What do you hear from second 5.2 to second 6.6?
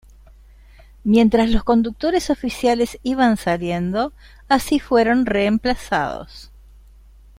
reemplazados.